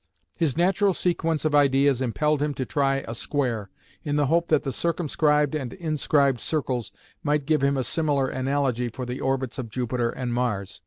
His 0.39 0.57
natural 0.57 0.95
sequence 0.95 1.45
of 1.45 1.53
ideas 1.53 2.01
impelled 2.01 2.41
him 2.41 2.55
to 2.55 2.65
try 2.65 3.03
a 3.07 3.13
square, 3.13 3.69
in 4.03 4.15
the 4.15 4.25
hope 4.25 4.47
that 4.47 4.63
the 4.63 4.71
circumscribed 4.71 5.53
and 5.53 5.73
inscribed 5.73 6.39
circles 6.39 6.91
might 7.21 7.45
give 7.45 7.61
him 7.61 7.77
a 7.77 7.83
similar 7.83 8.27
"analogy" 8.27 8.89
for 8.89 9.05
the 9.05 9.21
orbits 9.21 9.59
of 9.59 9.69
Jupiter 9.69 10.09
and 10.09 10.33
Mars. 10.33 10.79